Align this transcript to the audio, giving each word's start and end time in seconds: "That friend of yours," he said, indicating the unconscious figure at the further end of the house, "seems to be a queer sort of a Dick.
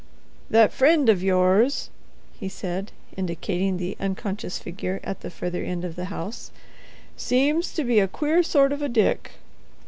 "That 0.49 0.73
friend 0.73 1.09
of 1.09 1.21
yours," 1.21 1.91
he 2.39 2.49
said, 2.49 2.91
indicating 3.15 3.77
the 3.77 3.95
unconscious 3.99 4.57
figure 4.57 4.99
at 5.03 5.19
the 5.21 5.29
further 5.29 5.63
end 5.63 5.85
of 5.85 5.95
the 5.95 6.05
house, 6.05 6.49
"seems 7.15 7.71
to 7.75 7.83
be 7.83 7.99
a 7.99 8.07
queer 8.07 8.41
sort 8.41 8.71
of 8.73 8.81
a 8.81 8.89
Dick. 8.89 9.33